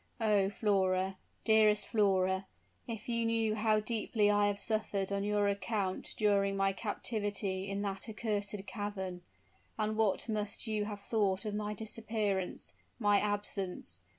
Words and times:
Oh, 0.19 0.49
Flora 0.49 1.17
dearest 1.43 1.85
Flora, 1.85 2.47
if 2.87 3.07
you 3.07 3.23
knew 3.23 3.53
how 3.53 3.79
deeply 3.79 4.31
I 4.31 4.47
have 4.47 4.57
suffered 4.57 5.11
on 5.11 5.23
your 5.23 5.47
account 5.47 6.15
during 6.17 6.57
my 6.57 6.73
captivity 6.73 7.69
in 7.69 7.83
that 7.83 8.09
accursed 8.09 8.55
cavern! 8.65 9.21
And 9.77 9.95
what 9.95 10.27
must 10.27 10.65
you 10.65 10.85
have 10.85 11.01
thought 11.01 11.45
of 11.45 11.53
my 11.53 11.75
disappearance 11.75 12.73
my 12.97 13.19
absence! 13.19 14.01